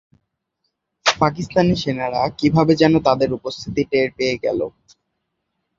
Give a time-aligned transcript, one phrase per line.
[1.05, 4.59] পাকিস্তানি সেনারা কীভাবে যেন তাদের উপস্থিতি টের পেয়ে গেল।